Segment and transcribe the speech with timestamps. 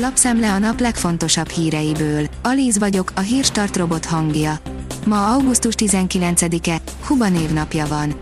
[0.00, 2.26] Lapszemle a nap legfontosabb híreiből.
[2.42, 4.58] Alíz vagyok, a hírstart robot hangja.
[5.06, 8.14] Ma augusztus 19-e, Huba névnapja van.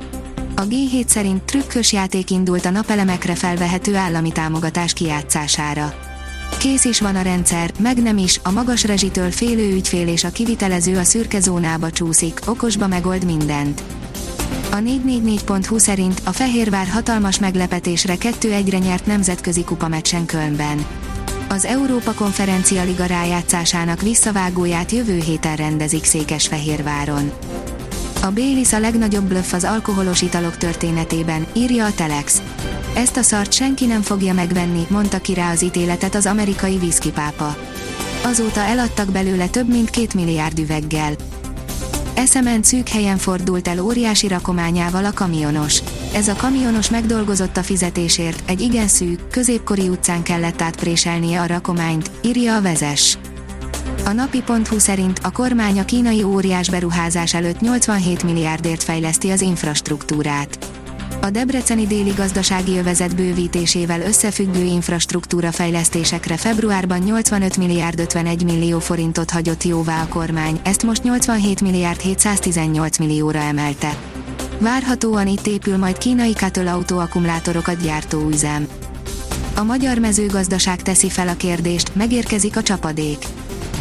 [0.57, 5.95] A G7 szerint trükkös játék indult a napelemekre felvehető állami támogatás kijátszására.
[6.59, 10.31] Kész is van a rendszer, meg nem is, a magas rezsitől félő ügyfél és a
[10.31, 13.83] kivitelező a szürke zónába csúszik, okosba megold mindent.
[14.71, 20.87] A 444.hu szerint a Fehérvár hatalmas meglepetésre 2-1-re nyert nemzetközi kupameccsen Kölnben.
[21.49, 27.33] Az Európa Konferencia Liga rájátszásának visszavágóját jövő héten rendezik Székesfehérváron.
[28.23, 32.43] A Bélis a legnagyobb blöff az alkoholos italok történetében, írja a Telex.
[32.95, 37.57] Ezt a szart senki nem fogja megvenni, mondta ki rá az ítéletet az amerikai viszkipápa.
[38.25, 41.15] Azóta eladtak belőle több mint két milliárd üveggel.
[42.15, 45.83] Eszemen szűk helyen fordult el óriási rakományával a kamionos.
[46.17, 52.11] Ez a kamionos megdolgozott a fizetésért, egy igen szűk, középkori utcán kellett átpréselnie a rakományt,
[52.23, 53.19] írja a vezes.
[54.05, 60.59] A napi.hu szerint a kormány a kínai óriás beruházás előtt 87 milliárdért fejleszti az infrastruktúrát.
[61.21, 69.31] A Debreceni déli gazdasági övezet bővítésével összefüggő infrastruktúra fejlesztésekre februárban 85 milliárd 51 millió forintot
[69.31, 73.97] hagyott jóvá a kormány, ezt most 87 milliárd 718 millióra emelte.
[74.59, 78.69] Várhatóan itt épül majd kínai Katol autóakkumulátorokat gyártó üzem.
[79.57, 83.19] A magyar mezőgazdaság teszi fel a kérdést, megérkezik a csapadék.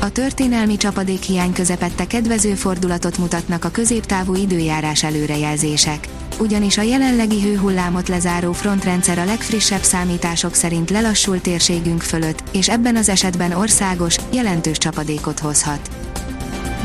[0.02, 6.08] A történelmi csapadékhiány közepette kedvező fordulatot mutatnak a középtávú időjárás előrejelzések.
[6.40, 12.96] Ugyanis a jelenlegi hőhullámot lezáró frontrendszer a legfrissebb számítások szerint lelassul térségünk fölött, és ebben
[12.96, 15.90] az esetben országos, jelentős csapadékot hozhat.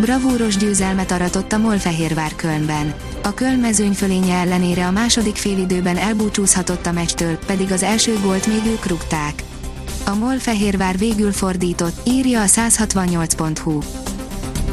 [0.00, 2.94] Bravúros győzelmet aratott a Molfehérvár Kölnben.
[3.22, 8.72] A Köln mezőnyfölénye ellenére a második félidőben elbúcsúzhatott a meccstől, pedig az első gólt még
[8.72, 9.42] ők rúgták.
[10.06, 13.78] A MOL Fehérvár végül fordított, írja a 168.hu.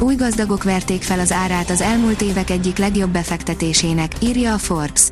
[0.00, 5.08] Új gazdagok verték fel az árát az elmúlt évek egyik legjobb befektetésének, írja a Forbes.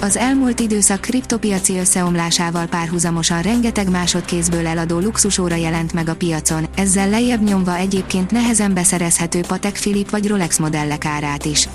[0.00, 7.08] Az elmúlt időszak kriptopiaci összeomlásával párhuzamosan rengeteg másodkézből eladó luxusóra jelent meg a piacon, ezzel
[7.08, 11.68] lejjebb nyomva egyébként nehezen beszerezhető Patek Philip vagy Rolex modellek árát is.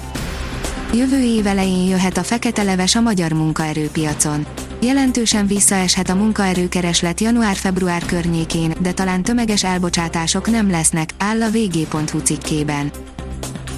[0.93, 4.45] Jövő év elején jöhet a fekete leves a magyar munkaerőpiacon.
[4.81, 12.19] Jelentősen visszaeshet a munkaerőkereslet január-február környékén, de talán tömeges elbocsátások nem lesznek, áll a vg.hu
[12.19, 12.91] cikkében.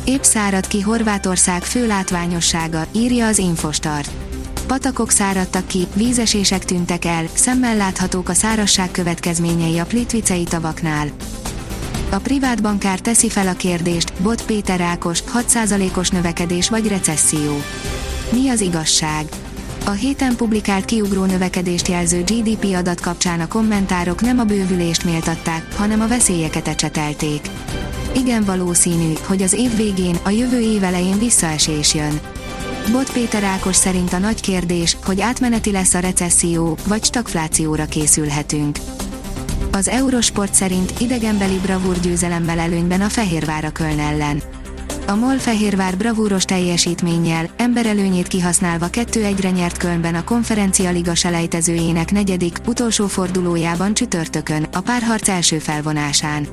[0.05, 4.11] Épp szárad ki Horvátország fő látványossága, írja az Infostart.
[4.67, 11.07] Patakok száradtak ki, vízesések tűntek el, szemmel láthatók a szárasság következményei a plitvicei tavaknál.
[12.13, 17.61] A privát bankár teszi fel a kérdést, Bot Péter Ákos, 6%-os növekedés vagy recesszió.
[18.31, 19.25] Mi az igazság?
[19.85, 25.73] A héten publikált kiugró növekedést jelző GDP adat kapcsán a kommentárok nem a bővülést méltatták,
[25.75, 27.41] hanem a veszélyeket ecsetelték.
[28.15, 32.19] Igen valószínű, hogy az év végén, a jövő év elején visszaesés jön.
[32.91, 38.77] Bot Péter Ákos szerint a nagy kérdés, hogy átmeneti lesz a recesszió, vagy stagflációra készülhetünk.
[39.73, 44.41] Az Eurosport szerint idegenbeli bravúr győzelemmel előnyben a Fehérvára Köln ellen.
[45.07, 52.57] A MOL Fehérvár bravúros teljesítménnyel, emberelőnyét kihasználva 2-1-re nyert Kölnben a konferencia liga selejtezőjének negyedik,
[52.67, 56.47] utolsó fordulójában csütörtökön, a párharc első felvonásán.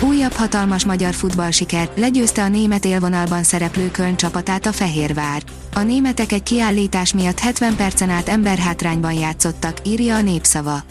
[0.00, 5.42] Újabb hatalmas magyar futballsiker, legyőzte a német élvonalban szereplő Köln csapatát a Fehérvár.
[5.74, 10.82] A németek egy kiállítás miatt 70 percen át emberhátrányban játszottak, írja a népszava.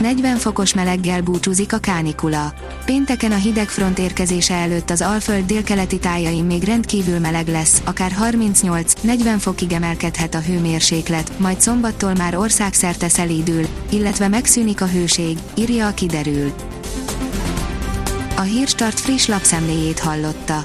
[0.00, 2.52] 40 fokos meleggel búcsúzik a kánikula.
[2.84, 9.36] Pénteken a hidegfront érkezése előtt az Alföld délkeleti tájain még rendkívül meleg lesz, akár 38-40
[9.38, 15.94] fokig emelkedhet a hőmérséklet, majd szombattól már országszerte szelídül, illetve megszűnik a hőség, írja a
[15.94, 16.52] kiderül.
[18.36, 20.64] A Hírstart friss lapszemléjét hallotta.